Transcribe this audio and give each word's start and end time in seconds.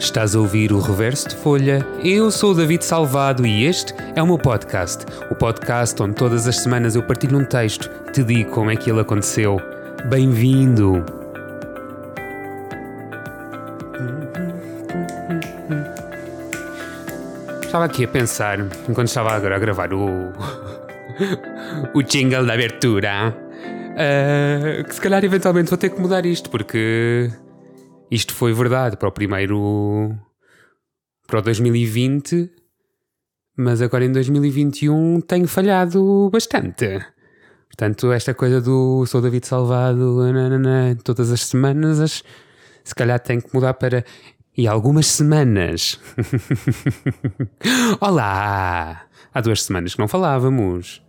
Estás 0.00 0.34
a 0.34 0.40
ouvir 0.40 0.72
o 0.72 0.80
Reverso 0.80 1.28
de 1.28 1.36
Folha? 1.36 1.86
Eu 2.02 2.30
sou 2.30 2.52
o 2.52 2.54
David 2.54 2.84
Salvado 2.84 3.46
e 3.46 3.64
este 3.66 3.94
é 4.16 4.22
o 4.22 4.26
meu 4.26 4.38
podcast. 4.38 5.04
O 5.30 5.34
podcast 5.34 6.02
onde 6.02 6.14
todas 6.14 6.48
as 6.48 6.56
semanas 6.56 6.96
eu 6.96 7.02
partilho 7.02 7.38
um 7.38 7.44
texto 7.44 7.88
te 8.10 8.24
digo 8.24 8.50
como 8.50 8.70
é 8.70 8.76
que 8.76 8.90
ele 8.90 9.00
aconteceu. 9.00 9.60
Bem-vindo! 10.08 11.19
Estava 17.70 17.84
aqui 17.84 18.02
a 18.02 18.08
pensar, 18.08 18.58
enquanto 18.88 19.06
estava 19.06 19.30
agora 19.30 19.54
a 19.54 19.58
gravar 19.60 19.94
o. 19.94 20.32
o 21.94 22.02
jingle 22.02 22.44
da 22.44 22.54
abertura, 22.54 23.32
uh, 23.92 24.84
que 24.84 24.92
se 24.92 25.00
calhar 25.00 25.24
eventualmente 25.24 25.70
vou 25.70 25.78
ter 25.78 25.90
que 25.90 26.00
mudar 26.00 26.26
isto, 26.26 26.50
porque 26.50 27.30
isto 28.10 28.34
foi 28.34 28.52
verdade 28.52 28.96
para 28.96 29.08
o 29.08 29.12
primeiro. 29.12 30.12
para 31.28 31.38
o 31.38 31.42
2020, 31.42 32.50
mas 33.56 33.80
agora 33.80 34.04
em 34.04 34.10
2021 34.10 35.20
tenho 35.20 35.46
falhado 35.46 36.28
bastante. 36.32 36.98
Portanto, 37.68 38.10
esta 38.10 38.34
coisa 38.34 38.60
do 38.60 39.06
sou 39.06 39.20
David 39.20 39.46
Salvado 39.46 40.32
nanana, 40.32 40.98
todas 41.04 41.30
as 41.30 41.46
semanas, 41.46 42.24
se 42.82 42.94
calhar 42.96 43.20
tenho 43.20 43.40
que 43.40 43.54
mudar 43.54 43.74
para 43.74 44.04
e 44.60 44.68
algumas 44.68 45.06
semanas. 45.06 45.98
Olá! 47.98 49.06
Há 49.32 49.40
duas 49.40 49.62
semanas 49.62 49.94
que 49.94 49.98
não 49.98 50.06
falávamos. 50.06 51.02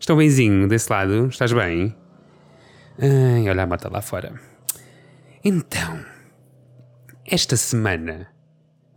Estou 0.00 0.16
benzinho 0.16 0.66
desse 0.66 0.90
lado? 0.90 1.28
Estás 1.28 1.52
bem? 1.52 1.96
Ai, 2.98 3.48
olha 3.48 3.62
a 3.62 3.66
mata 3.68 3.88
lá 3.88 4.02
fora. 4.02 4.34
Então, 5.44 6.04
esta 7.24 7.56
semana 7.56 8.26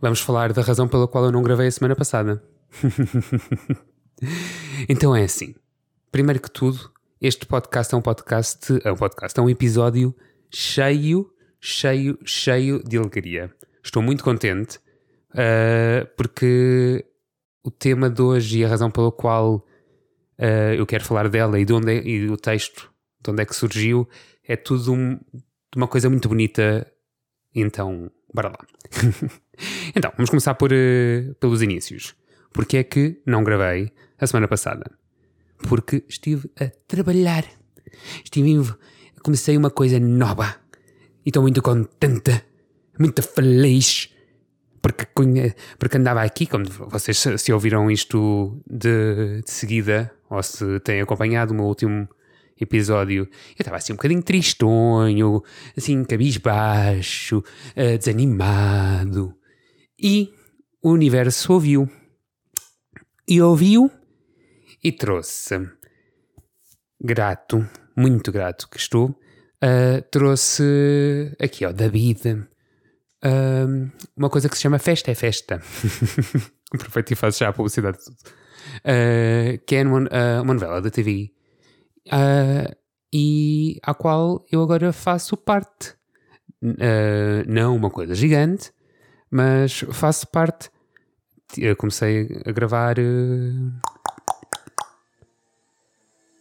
vamos 0.00 0.20
falar 0.20 0.52
da 0.52 0.62
razão 0.62 0.88
pela 0.88 1.06
qual 1.06 1.26
eu 1.26 1.30
não 1.30 1.44
gravei 1.44 1.68
a 1.68 1.70
semana 1.70 1.94
passada. 1.94 2.42
então 4.88 5.14
é 5.14 5.22
assim. 5.22 5.54
Primeiro 6.10 6.40
que 6.40 6.50
tudo, 6.50 6.90
este 7.20 7.46
podcast 7.46 7.94
é 7.94 7.96
um 7.96 8.02
podcast, 8.02 8.80
é 8.82 8.90
um 8.90 8.96
podcast, 8.96 9.38
é 9.38 9.42
um 9.44 9.48
episódio 9.48 10.12
cheio, 10.50 11.32
cheio, 11.60 12.18
cheio 12.24 12.82
de 12.82 12.98
alegria. 12.98 13.54
Estou 13.82 14.02
muito 14.02 14.22
contente 14.22 14.78
uh, 15.32 16.06
porque 16.16 17.04
o 17.64 17.70
tema 17.70 18.08
de 18.08 18.22
hoje 18.22 18.60
e 18.60 18.64
a 18.64 18.68
razão 18.68 18.90
pela 18.90 19.10
qual 19.10 19.56
uh, 20.38 20.74
eu 20.76 20.86
quero 20.86 21.04
falar 21.04 21.28
dela 21.28 21.58
e, 21.58 21.64
de 21.64 21.72
onde 21.72 21.92
é, 21.92 22.06
e 22.06 22.28
o 22.28 22.36
texto 22.36 22.92
de 23.22 23.30
onde 23.30 23.42
é 23.42 23.46
que 23.46 23.54
surgiu 23.54 24.08
é 24.44 24.56
tudo 24.56 24.92
um, 24.92 25.18
uma 25.76 25.86
coisa 25.86 26.10
muito 26.10 26.28
bonita. 26.28 26.86
Então, 27.54 28.10
bora 28.32 28.48
lá. 28.48 28.58
então, 29.94 30.10
vamos 30.16 30.30
começar 30.30 30.54
por, 30.54 30.72
uh, 30.72 31.34
pelos 31.40 31.62
inícios. 31.62 32.14
Porque 32.52 32.78
é 32.78 32.84
que 32.84 33.20
não 33.26 33.44
gravei 33.44 33.92
a 34.18 34.26
semana 34.26 34.48
passada? 34.48 34.90
Porque 35.68 36.04
estive 36.08 36.50
a 36.60 36.70
trabalhar. 36.86 37.44
Estive, 38.24 38.74
comecei 39.22 39.56
uma 39.56 39.70
coisa 39.70 39.98
nova 40.00 40.56
e 41.24 41.28
estou 41.28 41.42
muito 41.42 41.62
contente, 41.62 42.42
muito 42.98 43.22
feliz. 43.22 44.08
Porque, 44.80 45.06
porque 45.78 45.96
andava 45.96 46.22
aqui, 46.22 46.46
como 46.46 46.64
vocês 46.64 47.24
se 47.36 47.52
ouviram 47.52 47.88
isto 47.90 48.60
de, 48.68 49.40
de 49.42 49.50
seguida, 49.50 50.12
ou 50.28 50.42
se 50.42 50.80
têm 50.80 51.00
acompanhado 51.00 51.52
o 51.52 51.54
meu 51.54 51.66
último 51.66 52.08
episódio, 52.60 53.24
eu 53.24 53.56
estava 53.60 53.76
assim 53.76 53.92
um 53.92 53.96
bocadinho 53.96 54.22
tristonho, 54.22 55.42
assim 55.76 56.02
cabisbaixo, 56.04 57.38
uh, 57.38 57.98
desanimado. 57.98 59.34
E 59.98 60.32
o 60.82 60.90
universo 60.90 61.52
ouviu. 61.52 61.88
E 63.28 63.40
ouviu 63.40 63.90
e 64.82 64.90
trouxe. 64.90 65.68
Grato, 67.00 67.66
muito 67.96 68.32
grato 68.32 68.68
que 68.68 68.78
estou. 68.78 69.10
Uh, 69.62 70.02
trouxe 70.10 71.36
aqui, 71.40 71.64
ó, 71.64 71.72
David. 71.72 72.48
Uh, 73.24 73.90
uma 74.16 74.28
coisa 74.28 74.48
que 74.48 74.56
se 74.56 74.62
chama 74.62 74.78
Festa 74.78 75.10
é 75.10 75.14
Festa. 75.14 75.60
Aproveito 76.74 77.12
e 77.12 77.14
faço 77.14 77.38
já 77.38 77.48
a 77.48 77.52
publicidade 77.52 77.98
de 77.98 78.04
tudo. 78.04 78.16
Uh, 78.78 79.58
que 79.66 79.76
é 79.76 79.82
uma, 79.82 80.08
uma 80.42 80.54
novela 80.54 80.80
da 80.80 80.90
TV 80.90 81.32
uh, 82.08 82.74
e 83.12 83.78
à 83.82 83.94
qual 83.94 84.44
eu 84.50 84.62
agora 84.62 84.92
faço 84.92 85.36
parte. 85.36 85.94
Uh, 86.62 87.44
não 87.46 87.74
uma 87.76 87.90
coisa 87.90 88.14
gigante, 88.14 88.72
mas 89.30 89.80
faço 89.92 90.26
parte. 90.28 90.70
Eu 91.58 91.76
comecei 91.76 92.42
a 92.46 92.52
gravar 92.52 92.98
uh, 92.98 93.72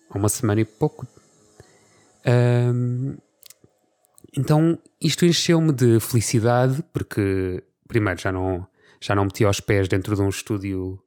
há 0.10 0.18
uma 0.18 0.30
semana 0.30 0.62
e 0.62 0.66
pouco. 0.66 1.06
Então 4.36 4.78
isto 5.00 5.26
encheu-me 5.26 5.72
de 5.72 6.00
felicidade 6.00 6.84
porque 6.94 7.64
primeiro 7.88 8.20
já 8.20 8.32
não 8.32 8.68
já 9.02 9.16
não 9.16 9.26
meti 9.26 9.44
os 9.44 9.60
pés 9.60 9.88
dentro 9.88 10.16
de 10.16 10.22
um 10.22 10.30
estúdio 10.30 11.00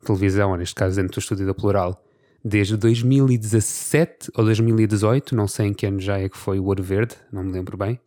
de 0.00 0.06
televisão, 0.06 0.50
ou 0.50 0.56
neste 0.56 0.74
caso 0.74 0.96
dentro 0.96 1.14
do 1.14 1.20
estúdio 1.20 1.46
da 1.46 1.54
Plural, 1.54 2.04
desde 2.44 2.76
2017 2.76 4.32
ou 4.34 4.44
2018, 4.44 5.36
não 5.36 5.46
sei 5.46 5.68
em 5.68 5.74
que 5.74 5.86
ano 5.86 6.00
já 6.00 6.18
é 6.18 6.28
que 6.28 6.36
foi 6.36 6.58
o 6.58 6.64
Ouro 6.64 6.82
Verde, 6.82 7.14
não 7.32 7.44
me 7.44 7.52
lembro 7.52 7.76
bem. 7.76 8.00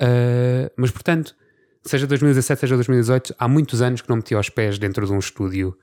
Uh, 0.00 0.70
mas 0.76 0.90
portanto, 0.90 1.34
seja 1.82 2.06
2017, 2.06 2.60
seja 2.60 2.74
2018, 2.76 3.34
há 3.38 3.48
muitos 3.48 3.82
anos 3.82 4.00
que 4.00 4.08
não 4.08 4.16
meti 4.16 4.34
os 4.34 4.48
pés 4.48 4.78
dentro 4.78 5.04
de 5.04 5.12
um 5.12 5.18
estúdio 5.18 5.76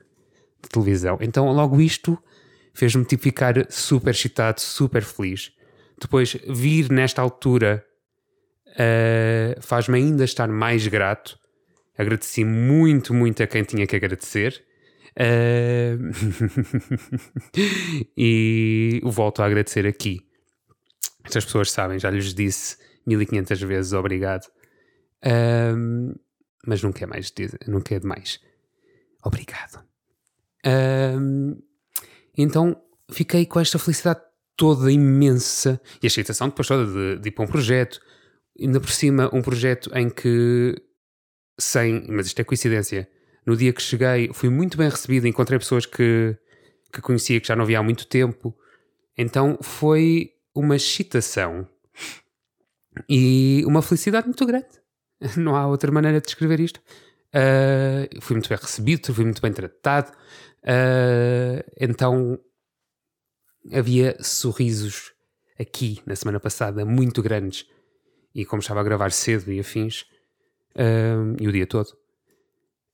de 0.62 0.70
televisão. 0.70 1.18
Então, 1.22 1.52
logo 1.52 1.80
isto 1.82 2.18
fez-me 2.74 3.04
tipo 3.04 3.24
ficar 3.24 3.70
super 3.70 4.12
excitado, 4.12 4.62
super 4.62 5.04
feliz. 5.04 5.52
Depois, 6.00 6.38
vir 6.48 6.90
nesta 6.90 7.22
altura 7.22 7.86
uh, 8.72 9.62
faz-me 9.62 9.98
ainda 9.98 10.24
estar 10.24 10.48
mais 10.48 10.88
grato. 10.88 11.38
Agradeci 11.98 12.44
muito, 12.44 13.14
muito 13.14 13.44
a 13.44 13.48
quem 13.48 13.64
tinha 13.64 13.86
que 13.86 13.96
agradecer. 13.96 14.64
Uh... 15.12 16.12
e 18.18 19.02
volto 19.04 19.42
a 19.42 19.46
agradecer 19.46 19.86
aqui. 19.86 20.26
Estas 21.24 21.46
pessoas 21.46 21.70
sabem, 21.72 22.00
já 22.00 22.10
lhes 22.10 22.34
disse 22.34 22.78
1500 23.06 23.62
vezes 23.62 23.94
obrigado. 23.94 24.46
Uh... 25.24 26.18
Mas 26.66 26.82
nunca 26.84 27.04
é 27.04 27.08
mais, 27.08 27.34
nunca 27.68 27.96
é 27.96 28.00
demais. 28.00 28.40
Obrigado. 29.24 29.84
Uh... 30.66 31.62
Então 32.38 32.82
fiquei 33.12 33.46
com 33.46 33.60
esta 33.60 33.78
felicidade 33.78 34.22
toda 34.56 34.92
imensa 34.92 35.82
e 36.02 36.06
a 36.06 36.08
excitação 36.08 36.48
depois 36.48 36.68
toda 36.68 36.86
de, 36.86 37.20
de 37.20 37.30
ir 37.30 37.32
para 37.32 37.46
um 37.46 37.48
projeto. 37.48 38.00
Ainda 38.60 38.80
por 38.80 38.90
cima, 38.92 39.30
um 39.34 39.42
projeto 39.42 39.90
em 39.96 40.10
que, 40.10 40.76
sem, 41.60 42.06
mas 42.10 42.28
isto 42.28 42.40
é 42.40 42.44
coincidência, 42.44 43.10
no 43.46 43.56
dia 43.56 43.74
que 43.74 43.82
cheguei, 43.82 44.32
fui 44.34 44.50
muito 44.50 44.78
bem 44.78 44.90
recebido, 44.90 45.28
encontrei 45.28 45.58
pessoas 45.58 45.86
que, 45.86 46.38
que 46.92 47.02
conhecia 47.02 47.40
que 47.40 47.48
já 47.48 47.56
não 47.56 47.66
via 47.66 47.80
há 47.80 47.84
muito 47.84 48.06
tempo. 48.08 48.56
Então 49.18 49.58
foi 49.62 50.32
uma 50.54 50.76
excitação 50.76 51.68
e 53.10 53.64
uma 53.66 53.82
felicidade 53.82 54.28
muito 54.28 54.46
grande. 54.46 54.82
Não 55.38 55.56
há 55.56 55.68
outra 55.68 55.92
maneira 55.92 56.20
de 56.20 56.26
descrever 56.26 56.60
isto. 56.60 56.82
Uh, 57.34 58.22
fui 58.22 58.36
muito 58.36 58.50
bem 58.50 58.58
recebido, 58.58 59.14
fui 59.14 59.24
muito 59.24 59.42
bem 59.42 59.54
tratado. 59.54 60.12
Uh, 60.64 61.64
então 61.80 62.40
havia 63.72 64.18
sorrisos 64.22 65.14
aqui 65.60 66.02
na 66.06 66.16
semana 66.16 66.40
passada 66.40 66.86
muito 66.86 67.22
grandes. 67.22 67.66
E 68.34 68.46
como 68.46 68.62
estava 68.62 68.80
a 68.80 68.84
gravar 68.84 69.12
cedo 69.12 69.52
e 69.52 69.60
afins, 69.60 70.04
uh, 70.76 71.36
e 71.40 71.48
o 71.48 71.52
dia 71.52 71.68
todo, 71.68 71.96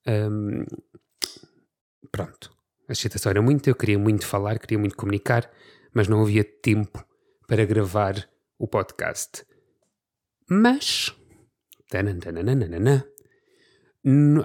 um, 0.06 0.64
pronto. 2.10 2.50
A 2.88 2.92
excitação 2.92 3.30
era 3.30 3.42
muito, 3.42 3.68
eu 3.68 3.74
queria 3.74 3.98
muito 3.98 4.26
falar, 4.26 4.58
queria 4.58 4.78
muito 4.78 4.96
comunicar, 4.96 5.50
mas 5.92 6.08
não 6.08 6.22
havia 6.22 6.42
tempo 6.42 7.04
para 7.46 7.64
gravar 7.64 8.28
o 8.58 8.66
podcast. 8.66 9.44
Mas. 10.48 11.14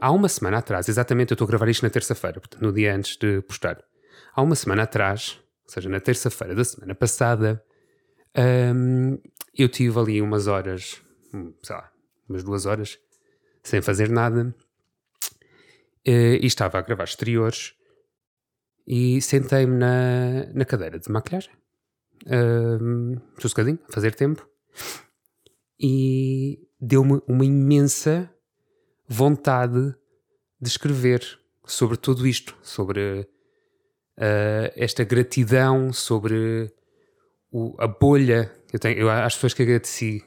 há 0.01 0.11
uma 0.11 0.27
semana 0.27 0.57
atrás, 0.57 0.89
exatamente, 0.89 1.31
eu 1.31 1.35
estou 1.35 1.45
a 1.45 1.47
gravar 1.47 1.69
isto 1.69 1.83
na 1.83 1.89
terça-feira, 1.89 2.41
no 2.59 2.73
dia 2.73 2.95
antes 2.95 3.17
de 3.17 3.41
postar. 3.41 3.83
Há 4.35 4.41
uma 4.41 4.55
semana 4.55 4.83
atrás, 4.83 5.39
ou 5.63 5.69
seja, 5.69 5.89
na 5.89 5.99
terça-feira 5.99 6.55
da 6.55 6.63
semana 6.63 6.95
passada, 6.95 7.63
um, 8.37 9.17
eu 9.57 9.69
tive 9.69 9.99
ali 9.99 10.21
umas 10.21 10.47
horas, 10.47 11.01
hum, 11.33 11.53
sei 11.61 11.75
lá, 11.75 11.91
umas 12.27 12.43
duas 12.43 12.65
horas, 12.65 12.99
sem 13.63 13.81
fazer 13.81 14.09
nada, 14.09 14.55
Uh, 16.05 16.35
e 16.41 16.45
estava 16.45 16.77
a 16.77 16.81
gravar 16.81 17.05
exteriores 17.05 17.73
e 18.85 19.21
sentei-me 19.21 19.77
na, 19.77 20.45
na 20.53 20.65
cadeira 20.65 20.99
de 20.99 21.09
maquilhagem, 21.09 21.53
um, 22.27 23.15
sossegadinho, 23.39 23.79
a 23.87 23.93
fazer 23.93 24.13
tempo, 24.13 24.45
e 25.79 26.59
deu-me 26.77 27.21
uma 27.25 27.45
imensa 27.45 28.29
vontade 29.07 29.95
de 30.59 30.67
escrever 30.67 31.39
sobre 31.65 31.95
tudo 31.95 32.27
isto, 32.27 32.57
sobre 32.61 33.21
uh, 34.17 34.73
esta 34.75 35.05
gratidão, 35.05 35.93
sobre 35.93 36.69
o, 37.53 37.75
a 37.79 37.87
bolha. 37.87 38.51
Eu, 38.73 38.79
tenho, 38.79 38.97
eu 38.97 39.09
às 39.09 39.35
pessoas 39.35 39.53
que 39.53 39.61
agradeci 39.61 40.23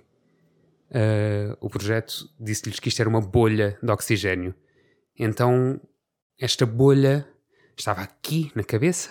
uh, 0.91 1.57
o 1.61 1.69
projeto, 1.69 2.31
disse-lhes 2.39 2.79
que 2.79 2.89
isto 2.89 3.01
era 3.01 3.09
uma 3.09 3.21
bolha 3.21 3.77
de 3.83 3.91
oxigênio. 3.91 4.55
Então, 5.19 5.81
esta 6.39 6.65
bolha 6.65 7.29
estava 7.77 8.03
aqui 8.03 8.53
na 8.55 8.63
cabeça 8.63 9.11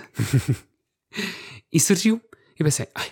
e 1.72 1.80
surgiu. 1.80 2.22
E 2.58 2.64
pensei, 2.64 2.88
ai, 2.96 3.12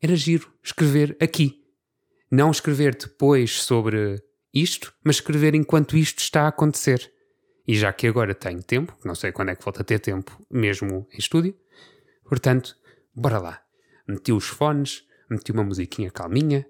era 0.00 0.16
giro 0.16 0.50
escrever 0.64 1.16
aqui. 1.20 1.62
Não 2.30 2.50
escrever 2.50 2.96
depois 2.96 3.62
sobre 3.62 4.22
isto, 4.54 4.94
mas 5.04 5.16
escrever 5.16 5.54
enquanto 5.54 5.96
isto 5.96 6.20
está 6.20 6.42
a 6.42 6.48
acontecer. 6.48 7.12
E 7.66 7.74
já 7.76 7.92
que 7.92 8.06
agora 8.06 8.34
tenho 8.34 8.62
tempo, 8.62 8.96
não 9.04 9.14
sei 9.14 9.32
quando 9.32 9.50
é 9.50 9.56
que 9.56 9.62
volto 9.62 9.82
a 9.82 9.84
ter 9.84 9.98
tempo 9.98 10.42
mesmo 10.50 11.06
em 11.12 11.18
estúdio, 11.18 11.54
portanto, 12.24 12.74
bora 13.14 13.38
lá. 13.38 13.67
Meti 14.08 14.32
os 14.32 14.46
fones, 14.46 15.06
meti 15.28 15.52
uma 15.52 15.62
musiquinha 15.62 16.10
calminha 16.10 16.66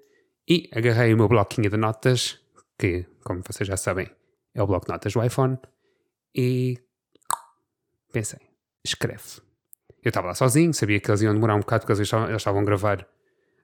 e 0.48 0.68
agarrei 0.72 1.14
o 1.14 1.16
meu 1.16 1.28
bloquinho 1.28 1.70
de 1.70 1.76
notas, 1.76 2.40
que, 2.78 3.06
como 3.22 3.42
vocês 3.46 3.66
já 3.66 3.76
sabem, 3.76 4.10
é 4.54 4.62
o 4.62 4.66
bloco 4.66 4.86
de 4.86 4.92
notas 4.92 5.12
do 5.12 5.22
iPhone, 5.22 5.58
e 6.34 6.78
pensei, 8.12 8.40
escreve. 8.84 9.40
Eu 10.02 10.08
estava 10.08 10.28
lá 10.28 10.34
sozinho, 10.34 10.72
sabia 10.72 11.00
que 11.00 11.10
eles 11.10 11.22
iam 11.22 11.34
demorar 11.34 11.54
um 11.54 11.60
bocado 11.60 11.82
porque 11.82 11.92
eles 11.92 12.08
estavam, 12.36 12.60
a 12.60 12.64
gravar, 12.64 13.06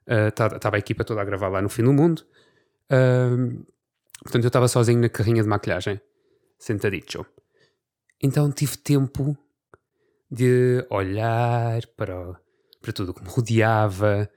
estava 0.05 0.57
uh, 0.57 0.75
a 0.75 0.77
equipa 0.77 1.03
toda 1.03 1.21
a 1.21 1.25
gravar 1.25 1.49
lá 1.49 1.61
no 1.61 1.69
fim 1.69 1.83
do 1.83 1.93
mundo. 1.93 2.25
Uh, 2.91 3.65
portanto, 4.21 4.43
eu 4.43 4.47
estava 4.47 4.67
sozinho 4.67 4.99
na 4.99 5.09
carrinha 5.09 5.41
de 5.41 5.49
maquilhagem, 5.49 5.99
sentadito. 6.59 7.25
Então 8.21 8.51
tive 8.51 8.77
tempo 8.77 9.37
de 10.29 10.85
olhar 10.89 11.85
para, 11.97 12.39
para 12.85 12.93
tudo 12.93 13.15
que 13.15 13.23
me 13.23 13.29
rodeava, 13.29 14.29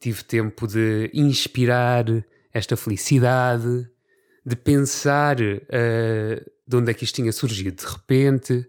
tive 0.00 0.24
tempo 0.24 0.66
de 0.66 1.10
inspirar 1.12 2.06
esta 2.50 2.74
felicidade, 2.74 3.86
de 4.44 4.56
pensar 4.56 5.36
uh, 5.38 6.50
de 6.66 6.76
onde 6.76 6.90
é 6.90 6.94
que 6.94 7.04
isto 7.04 7.16
tinha 7.16 7.30
surgido 7.30 7.76
de 7.76 7.86
repente. 7.86 8.66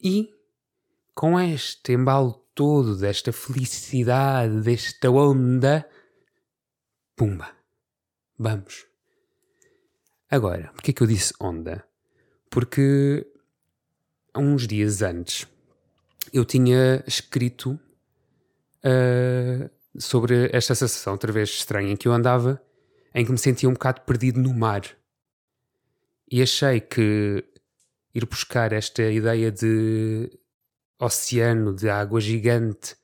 E 0.00 0.30
com 1.12 1.40
este 1.40 1.92
embalo 1.92 2.34
todo 2.54 2.96
desta 2.96 3.32
felicidade, 3.32 4.60
desta 4.60 5.10
onda, 5.10 5.84
pumba, 7.16 7.50
vamos. 8.38 8.86
Agora, 10.30 10.70
porquê 10.72 10.92
é 10.92 10.94
que 10.94 11.02
eu 11.02 11.08
disse 11.08 11.34
onda? 11.40 11.84
Porque 12.48 13.26
há 14.32 14.38
uns 14.38 14.68
dias 14.68 15.02
antes 15.02 15.48
eu 16.32 16.44
tinha 16.44 17.02
escrito 17.08 17.76
uh, 18.84 19.70
sobre 20.00 20.50
esta 20.52 20.74
sensação 20.74 21.12
outra 21.12 21.32
vez 21.32 21.48
estranha 21.50 21.92
em 21.92 21.96
que 21.96 22.08
eu 22.08 22.12
andava, 22.12 22.62
em 23.14 23.24
que 23.24 23.32
me 23.32 23.38
sentia 23.38 23.68
um 23.68 23.72
bocado 23.72 24.02
perdido 24.02 24.40
no 24.40 24.54
mar. 24.54 24.82
E 26.30 26.40
achei 26.42 26.80
que 26.80 27.44
ir 28.14 28.26
buscar 28.26 28.72
esta 28.72 29.02
ideia 29.02 29.50
de 29.50 30.30
oceano, 30.98 31.74
de 31.74 31.88
água 31.88 32.20
gigante, 32.20 32.96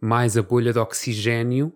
mais 0.00 0.36
a 0.36 0.42
bolha 0.42 0.72
de 0.72 0.78
oxigênio, 0.78 1.74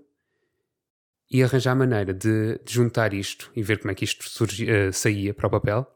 e 1.30 1.42
arranjar 1.42 1.74
maneira 1.74 2.14
de, 2.14 2.58
de 2.64 2.72
juntar 2.72 3.12
isto 3.12 3.50
e 3.54 3.62
ver 3.62 3.78
como 3.78 3.90
é 3.90 3.94
que 3.94 4.04
isto 4.04 4.28
surgia, 4.28 4.88
uh, 4.88 4.92
saía 4.92 5.34
para 5.34 5.46
o 5.46 5.50
papel, 5.50 5.86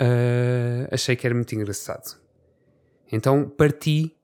uh, 0.00 0.88
achei 0.90 1.16
que 1.16 1.26
era 1.26 1.34
muito 1.34 1.54
engraçado. 1.54 2.20
Então 3.10 3.48
parti 3.48 4.15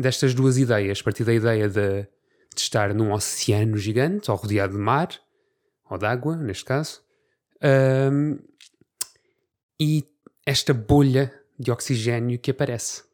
destas 0.00 0.34
duas 0.34 0.56
ideias. 0.56 1.02
Parti 1.02 1.24
da 1.24 1.32
ideia 1.32 1.68
de, 1.68 2.02
de 2.02 2.60
estar 2.60 2.94
num 2.94 3.12
oceano 3.12 3.76
gigante, 3.76 4.30
ou 4.30 4.36
rodeado 4.36 4.74
de 4.74 4.78
mar, 4.78 5.08
ou 5.88 5.98
de 5.98 6.06
água, 6.06 6.36
neste 6.36 6.64
caso, 6.64 7.02
um, 8.12 8.38
e 9.78 10.04
esta 10.46 10.72
bolha 10.72 11.32
de 11.58 11.70
oxigênio 11.70 12.38
que 12.38 12.50
aparece. 12.50 13.04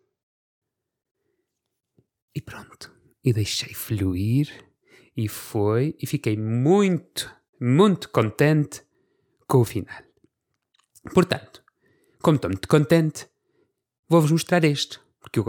E 2.34 2.40
pronto. 2.40 2.94
E 3.24 3.32
deixei 3.32 3.74
fluir, 3.74 4.48
e 5.16 5.28
foi, 5.28 5.96
e 6.00 6.06
fiquei 6.06 6.36
muito, 6.36 7.34
muito 7.60 8.08
contente 8.10 8.82
com 9.48 9.58
o 9.58 9.64
final. 9.64 10.02
Portanto, 11.14 11.64
como 12.20 12.36
estou 12.36 12.50
muito 12.50 12.68
contente, 12.68 13.28
vou-vos 14.08 14.30
mostrar 14.30 14.62
este. 14.64 15.00
Porque 15.20 15.38
eu, 15.38 15.44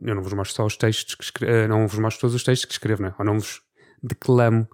eu 0.00 0.14
não 0.14 0.22
vos 0.22 0.32
mostro 0.32 0.56
só 0.56 0.66
os 0.66 0.76
textos 0.76 1.14
que 1.14 1.24
escrevo, 1.24 1.52
eh, 1.52 1.68
não 1.68 1.86
vos 1.86 1.98
mostro 1.98 2.22
todos 2.22 2.34
os 2.34 2.44
textos 2.44 2.66
que 2.66 2.72
escrevo, 2.72 3.02
não 3.02 3.08
é? 3.10 3.14
ou 3.18 3.24
não 3.24 3.38
vos 3.38 3.60
declamo, 4.02 4.68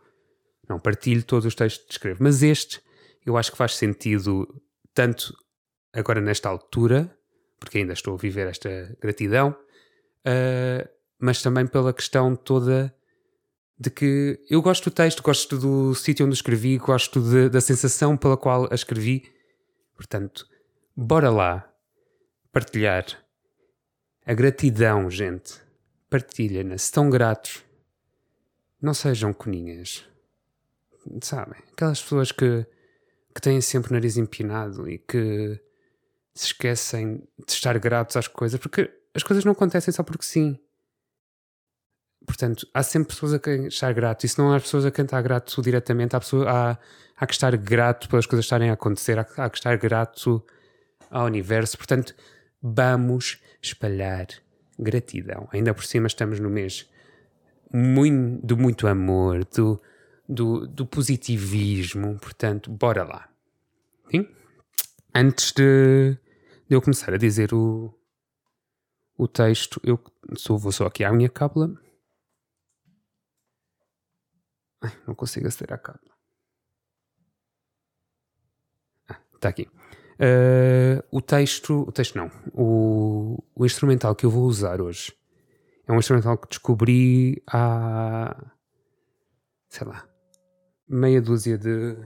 não 0.68 0.78
partilho 0.78 1.22
todos 1.22 1.46
os 1.46 1.54
textos 1.54 1.86
que 1.86 1.92
escrevo. 1.92 2.22
Mas 2.22 2.42
este 2.42 2.80
eu 3.24 3.36
acho 3.36 3.50
que 3.50 3.58
faz 3.58 3.74
sentido 3.74 4.46
tanto 4.94 5.34
agora 5.92 6.20
nesta 6.20 6.48
altura, 6.48 7.14
porque 7.60 7.78
ainda 7.78 7.92
estou 7.92 8.14
a 8.14 8.18
viver 8.18 8.46
esta 8.46 8.96
gratidão, 9.00 9.50
uh, 9.50 10.88
mas 11.18 11.42
também 11.42 11.66
pela 11.66 11.92
questão 11.92 12.34
toda 12.36 12.94
de 13.78 13.90
que 13.90 14.40
eu 14.50 14.60
gosto 14.60 14.90
do 14.90 14.94
texto, 14.94 15.22
gosto 15.22 15.56
do 15.56 15.94
sítio 15.94 16.26
onde 16.26 16.34
escrevi, 16.34 16.78
gosto 16.78 17.20
de, 17.20 17.48
da 17.48 17.60
sensação 17.60 18.16
pela 18.16 18.36
qual 18.36 18.68
a 18.70 18.74
escrevi. 18.74 19.30
Portanto, 19.94 20.46
bora 20.96 21.30
lá 21.30 21.68
partilhar 22.52 23.04
a 24.28 24.34
gratidão, 24.34 25.10
gente. 25.10 25.58
Partilha-na. 26.10 26.76
Se 26.76 26.84
estão 26.84 27.08
gratos, 27.08 27.64
não 28.80 28.92
sejam 28.92 29.32
coninhas. 29.32 30.04
Sabem? 31.22 31.58
Aquelas 31.72 32.02
pessoas 32.02 32.30
que, 32.30 32.66
que 33.34 33.40
têm 33.40 33.58
sempre 33.62 33.90
o 33.90 33.94
nariz 33.94 34.18
empinado 34.18 34.86
e 34.86 34.98
que 34.98 35.58
se 36.34 36.48
esquecem 36.48 37.26
de 37.38 37.52
estar 37.52 37.78
gratos 37.78 38.18
às 38.18 38.28
coisas, 38.28 38.60
porque 38.60 38.92
as 39.14 39.22
coisas 39.22 39.46
não 39.46 39.52
acontecem 39.52 39.94
só 39.94 40.02
porque 40.02 40.26
sim. 40.26 40.58
Portanto, 42.26 42.68
há 42.74 42.82
sempre 42.82 43.14
pessoas 43.14 43.32
a 43.32 43.38
quem 43.38 43.68
estar 43.68 43.94
grato, 43.94 44.24
e 44.24 44.28
se 44.28 44.38
não 44.38 44.52
há 44.52 44.60
pessoas 44.60 44.84
a 44.84 44.90
quem 44.90 45.06
estar 45.06 45.22
grato 45.22 45.62
diretamente, 45.62 46.14
há, 46.14 46.20
pessoa, 46.20 46.50
há, 46.50 46.78
há 47.16 47.26
que 47.26 47.32
estar 47.32 47.56
grato 47.56 48.10
pelas 48.10 48.26
coisas 48.26 48.44
estarem 48.44 48.68
a 48.68 48.74
acontecer, 48.74 49.18
há, 49.18 49.26
há 49.38 49.48
que 49.48 49.56
estar 49.56 49.74
grato 49.78 50.44
ao 51.10 51.24
universo. 51.24 51.78
Portanto, 51.78 52.14
vamos 52.62 53.40
espalhar 53.62 54.26
gratidão. 54.78 55.48
Ainda 55.52 55.74
por 55.74 55.84
cima 55.84 56.06
estamos 56.06 56.40
no 56.40 56.50
mês 56.50 56.88
muito, 57.72 58.46
do 58.46 58.56
muito 58.56 58.86
amor, 58.86 59.44
do, 59.44 59.80
do, 60.28 60.66
do 60.66 60.86
positivismo, 60.86 62.18
portanto, 62.18 62.70
bora 62.70 63.04
lá. 63.04 63.28
Sim? 64.10 64.26
Antes 65.14 65.52
de 65.52 66.18
de 66.68 66.74
eu 66.74 66.82
começar 66.82 67.14
a 67.14 67.16
dizer 67.16 67.54
o, 67.54 67.92
o 69.16 69.26
texto, 69.26 69.80
eu 69.82 69.98
sou, 70.36 70.58
vou 70.58 70.70
só 70.70 70.86
aqui 70.86 71.02
à 71.02 71.10
minha 71.10 71.30
cábula. 71.30 71.72
Não 75.06 75.14
consigo 75.14 75.48
aceder 75.48 75.74
à 75.74 75.78
cábula. 75.78 76.14
Ah, 79.08 79.18
está 79.34 79.48
aqui. 79.48 79.66
Uh, 80.18 81.00
o 81.12 81.20
texto, 81.20 81.84
o 81.86 81.92
texto 81.92 82.16
não, 82.16 82.28
o, 82.52 83.38
o 83.54 83.64
instrumental 83.64 84.16
que 84.16 84.26
eu 84.26 84.30
vou 84.30 84.44
usar 84.44 84.80
hoje 84.80 85.12
é 85.86 85.92
um 85.92 85.98
instrumental 85.98 86.36
que 86.36 86.48
descobri 86.48 87.40
há, 87.46 88.36
sei 89.68 89.86
lá, 89.86 90.08
meia 90.88 91.22
dúzia 91.22 91.56
de 91.56 91.96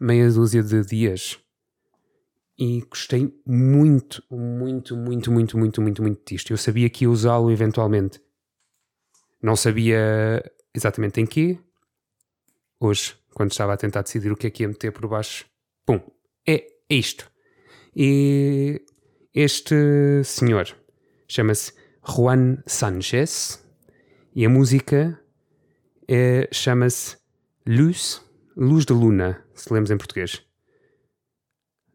meia 0.00 0.28
dúzia 0.28 0.62
de 0.62 0.84
dias 0.84 1.38
e 2.58 2.80
gostei 2.82 3.32
muito, 3.46 4.22
muito, 4.30 4.96
muito, 4.96 5.30
muito, 5.30 5.56
muito, 5.58 5.80
muito, 5.80 6.02
muito 6.02 6.22
disto. 6.26 6.52
Eu 6.52 6.56
sabia 6.56 6.90
que 6.90 7.04
ia 7.04 7.10
usá-lo 7.10 7.50
eventualmente. 7.50 8.20
Não 9.42 9.56
sabia 9.56 10.42
exatamente 10.74 11.20
em 11.20 11.26
quê. 11.26 11.58
Hoje, 12.78 13.16
quando 13.34 13.50
estava 13.50 13.72
a 13.72 13.76
tentar 13.76 14.02
decidir 14.02 14.30
o 14.30 14.36
que 14.36 14.46
é 14.46 14.50
que 14.50 14.62
ia 14.62 14.68
meter 14.68 14.92
por 14.92 15.08
baixo, 15.08 15.46
pum, 15.86 16.00
é, 16.46 16.66
isto. 16.88 17.30
E 17.96 18.82
este 19.32 20.22
senhor 20.24 20.76
chama-se 21.28 21.72
Juan 22.06 22.62
Sanchez 22.66 23.64
e 24.34 24.44
a 24.44 24.48
música 24.48 25.20
é, 26.08 26.48
chama-se 26.52 27.16
Luz, 27.66 28.22
Luz 28.56 28.84
de 28.84 28.92
Luna, 28.92 29.44
se 29.54 29.72
lemos 29.72 29.90
em 29.90 29.96
português. 29.96 30.42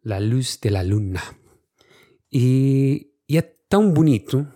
La 0.06 0.20
Luz 0.20 0.58
de 0.58 0.70
la 0.70 0.82
Luna. 0.82 1.22
E, 2.32 3.12
e 3.28 3.38
é 3.38 3.42
tão 3.42 3.92
bonito 3.92 4.48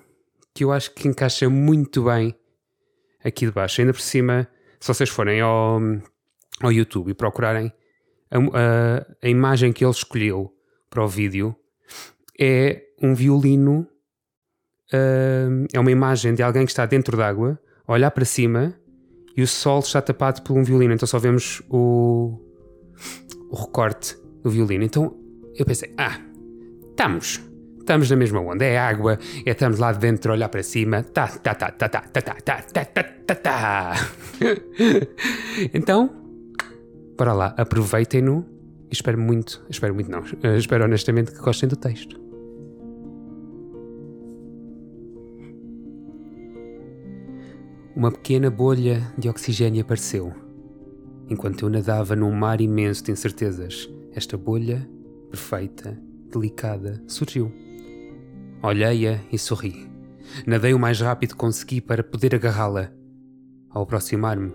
que 0.53 0.63
eu 0.63 0.71
acho 0.71 0.91
que 0.91 1.07
encaixa 1.07 1.49
muito 1.49 2.03
bem 2.03 2.35
aqui 3.23 3.45
debaixo. 3.45 3.81
Ainda 3.81 3.93
por 3.93 4.01
cima, 4.01 4.47
se 4.79 4.87
vocês 4.87 5.09
forem 5.09 5.41
ao, 5.41 5.79
ao 6.61 6.71
YouTube 6.71 7.11
e 7.11 7.13
procurarem 7.13 7.71
a, 8.33 8.37
a, 8.37 9.05
a 9.21 9.29
imagem 9.29 9.71
que 9.71 9.85
ele 9.85 9.91
escolheu 9.91 10.51
para 10.89 11.03
o 11.03 11.07
vídeo, 11.07 11.55
é 12.39 12.83
um 13.01 13.13
violino. 13.13 13.87
Uh, 14.91 15.65
é 15.73 15.79
uma 15.79 15.91
imagem 15.91 16.33
de 16.33 16.43
alguém 16.43 16.65
que 16.65 16.71
está 16.71 16.85
dentro 16.85 17.17
d'água, 17.17 17.59
olhar 17.87 18.11
para 18.11 18.25
cima 18.25 18.75
e 19.35 19.41
o 19.41 19.47
sol 19.47 19.79
está 19.79 20.01
tapado 20.01 20.43
por 20.43 20.55
um 20.55 20.63
violino, 20.63 20.93
então 20.93 21.07
só 21.07 21.17
vemos 21.17 21.63
o, 21.69 22.39
o 23.49 23.55
recorte 23.55 24.15
do 24.43 24.51
violino. 24.51 24.83
Então 24.83 25.17
eu 25.55 25.65
pensei, 25.65 25.91
ah, 25.97 26.19
estamos, 26.91 27.41
estamos 27.79 28.09
na 28.09 28.15
mesma 28.15 28.39
onda, 28.39 28.63
é 28.63 28.77
água, 28.77 29.17
é 29.43 29.49
estamos 29.49 29.79
lá 29.79 29.91
dentro 29.91 30.31
olhar 30.31 30.49
para 30.49 30.61
cima, 30.61 31.01
tá, 31.01 31.27
tá, 31.27 31.55
tá, 31.55 31.71
tá, 31.71 31.89
tá, 31.89 32.01
tá, 32.01 32.21
tá, 32.21 32.35
tá, 32.35 32.61
tá, 32.61 32.85
tá, 32.85 33.03
tá, 33.03 33.35
tá. 33.35 33.93
então, 35.73 36.22
para 37.17 37.33
lá, 37.33 37.53
aproveitem-no 37.57 38.45
e 38.89 38.93
espero 38.93 39.19
muito, 39.19 39.63
espero 39.69 39.93
muito 39.93 40.09
não, 40.09 40.23
espero 40.57 40.83
honestamente 40.83 41.31
que 41.31 41.39
gostem 41.39 41.69
do 41.69 41.75
texto. 41.75 42.21
Uma 47.95 48.11
pequena 48.11 48.49
bolha 48.49 49.13
de 49.17 49.29
oxigênio 49.29 49.83
apareceu. 49.83 50.33
Enquanto 51.29 51.65
eu 51.65 51.69
nadava 51.69 52.15
num 52.15 52.31
mar 52.31 52.59
imenso 52.59 53.03
de 53.03 53.11
incertezas, 53.11 53.87
esta 54.13 54.35
bolha, 54.35 54.89
perfeita, 55.29 55.97
delicada, 56.31 57.01
surgiu. 57.07 57.51
Olhei-a 58.63 59.19
e 59.31 59.37
sorri. 59.37 59.87
Nadei 60.47 60.73
o 60.73 60.79
mais 60.79 60.99
rápido 60.99 61.31
que 61.31 61.37
consegui 61.37 61.81
para 61.81 62.03
poder 62.03 62.33
agarrá-la. 62.33 62.91
Ao 63.69 63.83
aproximar-me, 63.83 64.53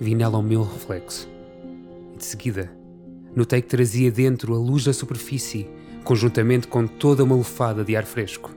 vi 0.00 0.14
nela 0.14 0.38
o 0.38 0.42
meu 0.42 0.62
reflexo. 0.62 1.30
De 2.22 2.26
seguida, 2.26 2.70
notei 3.34 3.60
que 3.60 3.66
trazia 3.66 4.08
dentro 4.08 4.54
a 4.54 4.56
luz 4.56 4.84
da 4.84 4.92
superfície, 4.92 5.66
conjuntamente 6.04 6.68
com 6.68 6.86
toda 6.86 7.24
uma 7.24 7.34
lufada 7.34 7.82
de 7.82 7.96
ar 7.96 8.04
fresco. 8.04 8.54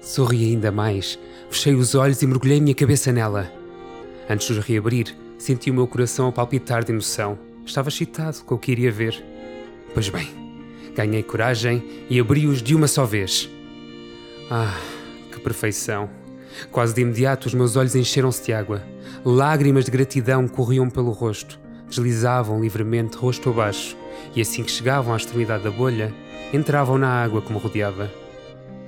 Sorri 0.00 0.46
ainda 0.46 0.72
mais 0.72 1.18
Fechei 1.50 1.74
os 1.74 1.94
olhos 1.94 2.22
e 2.22 2.26
mergulhei 2.26 2.58
minha 2.58 2.74
cabeça 2.74 3.12
nela. 3.12 3.52
Antes 4.30 4.46
de 4.46 4.52
os 4.52 4.64
reabrir, 4.64 5.14
senti 5.36 5.70
o 5.70 5.74
meu 5.74 5.86
coração 5.86 6.28
a 6.28 6.32
palpitar 6.32 6.84
de 6.84 6.92
emoção. 6.92 7.38
Estava 7.66 7.90
excitado 7.90 8.38
com 8.46 8.54
o 8.54 8.58
que 8.58 8.72
iria 8.72 8.90
ver. 8.90 9.22
Pois 9.92 10.08
bem, 10.08 10.26
ganhei 10.94 11.22
coragem 11.22 11.82
e 12.08 12.18
abri-os 12.18 12.62
de 12.62 12.74
uma 12.74 12.86
só 12.86 13.04
vez. 13.04 13.50
Ah, 14.48 14.80
que 15.30 15.38
perfeição! 15.40 16.08
Quase 16.70 16.94
de 16.94 17.02
imediato 17.02 17.46
os 17.46 17.54
meus 17.54 17.76
olhos 17.76 17.94
encheram-se 17.94 18.42
de 18.44 18.54
água. 18.54 18.82
Lágrimas 19.22 19.84
de 19.84 19.90
gratidão 19.90 20.48
corriam 20.48 20.88
pelo 20.88 21.10
rosto, 21.10 21.60
deslizavam 21.86 22.58
livremente 22.58 23.18
rosto 23.18 23.50
abaixo, 23.50 23.94
e 24.34 24.40
assim 24.40 24.64
que 24.64 24.70
chegavam 24.70 25.12
à 25.12 25.16
extremidade 25.18 25.62
da 25.62 25.70
bolha, 25.70 26.10
entravam 26.54 26.96
na 26.96 27.22
água 27.22 27.42
que 27.42 27.52
me 27.52 27.58
rodeava. 27.58 28.10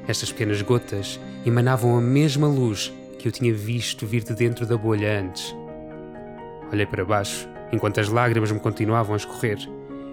Estas 0.08 0.32
pequenas 0.32 0.62
gotas 0.62 1.20
emanavam 1.44 1.98
a 1.98 2.00
mesma 2.00 2.48
luz 2.48 2.90
que 3.18 3.28
eu 3.28 3.32
tinha 3.32 3.52
visto 3.52 4.06
vir 4.06 4.24
de 4.24 4.32
dentro 4.32 4.64
da 4.64 4.74
bolha 4.74 5.20
antes. 5.20 5.54
Olhei 6.72 6.86
para 6.86 7.04
baixo, 7.04 7.46
enquanto 7.70 8.00
as 8.00 8.08
lágrimas 8.08 8.50
me 8.50 8.58
continuavam 8.58 9.12
a 9.12 9.18
escorrer, 9.18 9.58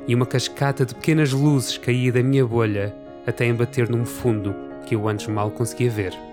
e 0.06 0.14
uma 0.14 0.26
cascata 0.26 0.86
de 0.86 0.96
pequenas 0.96 1.32
luzes 1.32 1.78
caía 1.78 2.12
da 2.12 2.22
minha 2.22 2.46
bolha 2.46 2.94
até 3.26 3.46
embater 3.46 3.90
num 3.90 4.06
fundo 4.06 4.54
que 4.86 4.96
eu 4.96 5.08
antes 5.08 5.28
mal 5.28 5.50
conseguia 5.50 5.90
ver. 5.90 6.29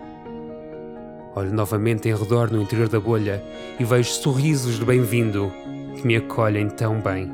Olho 1.36 1.52
novamente 1.52 2.08
em 2.08 2.16
redor 2.16 2.50
no 2.50 2.62
interior 2.62 2.88
da 2.88 2.98
bolha 2.98 3.44
e 3.78 3.84
vejo 3.84 4.08
sorrisos 4.08 4.78
de 4.78 4.86
bem-vindo 4.86 5.52
que 5.94 6.06
me 6.06 6.16
acolhem 6.16 6.70
tão 6.70 6.98
bem. 6.98 7.30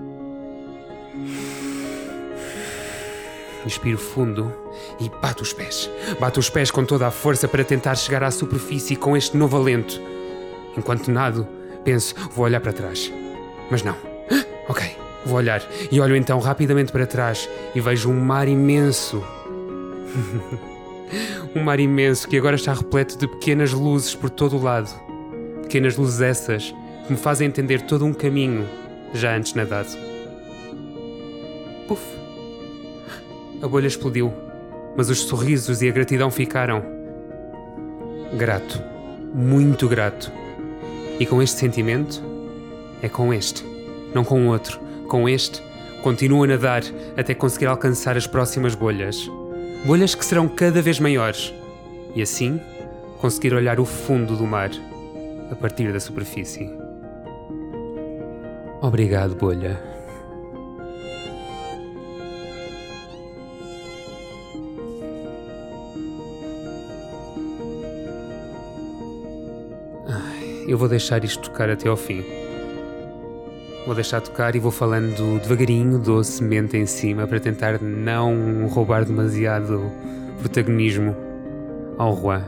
Inspiro 3.65 3.97
fundo 3.97 4.53
e 4.99 5.09
bato 5.09 5.45
os 5.45 5.53
pés. 5.53 5.89
Bato 6.19 6.41
os 6.41 6.51
pés 6.51 6.69
com 6.69 6.85
toda 6.85 7.07
a 7.07 7.13
força 7.13 7.47
para 7.47 7.63
tentar 7.63 7.95
chegar 7.95 8.25
à 8.25 8.33
superfície 8.33 8.97
com 8.97 9.17
este 9.17 9.37
novo 9.37 9.57
alento. 9.57 10.01
Enquanto 10.77 11.09
nado, 11.09 11.47
penso, 11.85 12.13
vou 12.35 12.45
olhar 12.45 12.61
para 12.61 12.73
trás. 12.73 13.13
Mas 13.71 13.85
não. 13.85 13.97
Ok, 14.69 14.97
vou 15.27 15.37
olhar. 15.37 15.63
E 15.91 16.01
olho 16.01 16.17
então 16.17 16.39
rapidamente 16.39 16.93
para 16.93 17.07
trás 17.07 17.49
e 17.75 17.81
vejo 17.81 18.09
um 18.11 18.21
mar 18.21 18.49
imenso. 18.49 19.23
um 21.55 21.63
mar 21.63 21.79
imenso 21.81 22.29
que 22.29 22.37
agora 22.37 22.57
está 22.57 22.73
repleto 22.73 23.19
de 23.19 23.27
pequenas 23.27 23.73
luzes 23.73 24.15
por 24.15 24.31
todo 24.31 24.57
o 24.57 24.63
lado. 24.63 24.91
Pequenas 25.63 25.97
luzes 25.97 26.21
essas 26.21 26.75
que 27.07 27.13
me 27.13 27.19
fazem 27.19 27.49
entender 27.49 27.83
todo 27.83 28.05
um 28.05 28.13
caminho 28.13 28.67
já 29.13 29.37
antes 29.37 29.55
nadado. 29.55 29.91
Puf! 31.87 32.03
A 33.63 33.69
bolha 33.69 33.87
explodiu 33.87 34.33
mas 34.97 35.09
os 35.11 35.21
sorrisos 35.21 35.83
e 35.83 35.89
a 35.89 35.93
gratidão 35.93 36.31
ficaram. 36.31 36.83
Grato, 38.37 38.83
muito 39.35 39.89
grato. 39.89 40.31
E 41.19 41.27
com 41.27 41.43
este 41.43 41.59
sentimento, 41.59 42.23
é 43.03 43.09
com 43.09 43.33
este, 43.33 43.65
não 44.15 44.25
com 44.25 44.49
outro. 44.49 44.81
Com 45.09 45.29
este, 45.29 45.63
continuo 46.03 46.45
a 46.45 46.47
nadar 46.47 46.83
até 47.17 47.35
conseguir 47.35 47.67
alcançar 47.67 48.17
as 48.17 48.27
próximas 48.27 48.75
bolhas. 48.75 49.31
Bolhas 49.85 50.15
que 50.15 50.25
serão 50.25 50.49
cada 50.49 50.81
vez 50.81 50.99
maiores. 51.01 51.53
E 52.15 52.23
assim, 52.23 52.61
conseguir 53.21 53.55
olhar 53.55 53.81
o 53.81 53.85
fundo 53.85 54.37
do 54.37 54.47
mar 54.47 54.71
a 55.51 55.55
partir 55.55 55.93
da 55.93 56.01
superfície. 56.01 56.71
Obrigado, 58.81 59.35
bolha. 59.35 59.93
eu 70.73 70.79
vou 70.79 70.89
deixar 70.89 71.23
isto 71.23 71.51
tocar 71.51 71.69
até 71.69 71.89
ao 71.89 71.97
fim. 71.99 72.42
Vou 73.85 73.95
deixar 73.95 74.21
tocar 74.21 74.55
e 74.55 74.61
vou 74.61 74.71
falando 74.71 75.41
devagarinho, 75.41 75.99
docemente 75.99 76.77
em 76.77 76.87
cima, 76.87 77.27
para 77.27 77.41
tentar 77.41 77.81
não 77.83 78.67
roubar 78.69 79.05
demasiado 79.05 79.91
protagonismo 80.39 81.17
ao 81.99 82.17
Juan. 82.17 82.45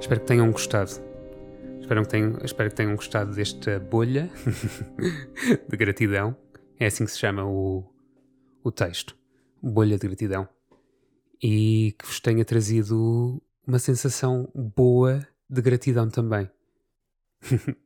Espero 0.00 0.20
que 0.20 0.26
tenham 0.26 0.50
gostado. 0.50 0.90
Espero 1.80 2.02
que 2.02 2.08
tenham, 2.08 2.38
espero 2.42 2.70
que 2.70 2.76
tenham 2.76 2.96
gostado 2.96 3.34
desta 3.34 3.78
bolha 3.78 4.30
de 5.68 5.76
gratidão. 5.76 6.34
É 6.80 6.86
assim 6.86 7.04
que 7.04 7.10
se 7.10 7.18
chama 7.18 7.44
o, 7.44 7.84
o 8.64 8.72
texto. 8.72 9.14
Bolha 9.62 9.98
de 9.98 10.06
gratidão 10.06 10.48
e 11.42 11.94
que 11.98 12.06
vos 12.06 12.20
tenha 12.20 12.44
trazido 12.44 13.42
uma 13.66 13.78
sensação 13.78 14.48
boa 14.54 15.26
de 15.52 15.60
gratidão 15.60 16.08
também. 16.08 16.50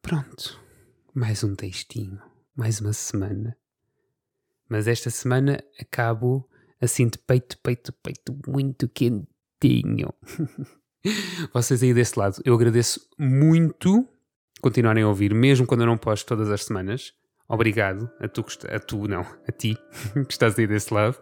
Pronto, 0.00 0.60
mais 1.12 1.42
um 1.42 1.56
textinho, 1.56 2.22
mais 2.54 2.80
uma 2.80 2.92
semana. 2.92 3.56
Mas 4.68 4.86
esta 4.86 5.10
semana 5.10 5.60
acabo 5.80 6.48
assim 6.80 7.08
de 7.08 7.18
peito, 7.18 7.58
peito, 7.58 7.92
peito 7.92 8.38
muito 8.46 8.88
quentinho. 8.88 10.14
Vocês 11.52 11.82
aí 11.82 11.92
desse 11.92 12.16
lado, 12.16 12.40
eu 12.44 12.54
agradeço 12.54 13.00
muito 13.18 14.08
continuarem 14.60 15.02
a 15.02 15.08
ouvir, 15.08 15.34
mesmo 15.34 15.66
quando 15.66 15.80
eu 15.80 15.86
não 15.86 15.98
posto 15.98 16.24
todas 16.24 16.50
as 16.50 16.64
semanas. 16.64 17.12
Obrigado 17.48 18.08
a 18.20 18.28
tu, 18.28 18.46
a 18.68 18.78
tu 18.78 19.08
não, 19.08 19.22
a 19.22 19.50
ti 19.50 19.76
que 20.28 20.32
estás 20.32 20.56
aí 20.56 20.68
desse 20.68 20.94
lado. 20.94 21.20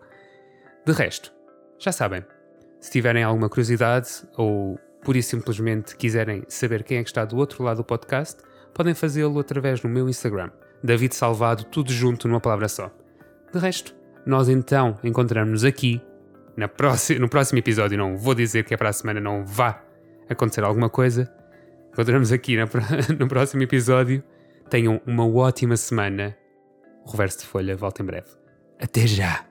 De 0.85 0.92
resto, 0.92 1.33
já 1.78 1.90
sabem, 1.90 2.23
se 2.80 2.90
tiverem 2.90 3.23
alguma 3.23 3.49
curiosidade 3.49 4.08
ou 4.37 4.78
por 5.02 5.16
isso 5.16 5.30
simplesmente 5.30 5.97
quiserem 5.97 6.44
saber 6.49 6.82
quem 6.82 6.99
é 6.99 7.02
que 7.02 7.08
está 7.08 7.25
do 7.25 7.37
outro 7.37 7.62
lado 7.62 7.78
do 7.78 7.85
podcast, 7.85 8.40
podem 8.75 8.94
fazê-lo 8.94 9.38
através 9.38 9.80
do 9.80 9.88
meu 9.88 10.08
Instagram, 10.08 10.50
David 10.82 11.14
Salvado, 11.14 11.64
tudo 11.64 11.92
junto 11.92 12.28
numa 12.28 12.40
palavra 12.40 12.68
só. 12.68 12.90
De 13.52 13.58
resto, 13.58 13.94
nós 14.26 14.49
então 14.49 14.99
encontramos-nos 15.02 15.64
aqui 15.64 16.02
na 16.56 16.68
próxima, 16.68 17.20
no 17.20 17.28
próximo 17.28 17.58
episódio. 17.58 17.97
Não 17.97 18.16
vou 18.16 18.35
dizer 18.35 18.64
que 18.64 18.75
é 18.75 18.76
para 18.76 18.90
a 18.90 18.92
semana, 18.92 19.20
não 19.20 19.44
vá 19.44 19.82
acontecer 20.28 20.62
alguma 20.62 20.90
coisa. 20.90 21.32
Encontramos 21.92 22.30
aqui 22.30 22.56
na, 22.56 22.68
no 23.18 23.26
próximo 23.26 23.62
episódio 23.62 24.23
Tenham 24.68 25.00
uma 25.06 25.26
ótima 25.26 25.76
semana. 25.76 26.37
O 27.04 27.11
reverso 27.11 27.40
de 27.40 27.47
folha 27.47 27.76
volta 27.76 28.02
em 28.02 28.06
breve. 28.06 28.28
Até 28.78 29.06
já! 29.06 29.47